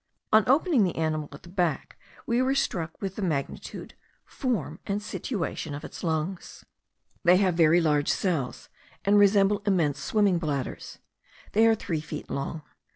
[0.33, 1.95] On opening the animal at the back,
[2.25, 3.93] we were struck with the magnitude,
[4.25, 6.65] form, and situation of its lungs.
[7.23, 8.67] They have very large cells,
[9.05, 10.97] and resemble immense swimming bladders.
[11.51, 12.63] They are three feet long.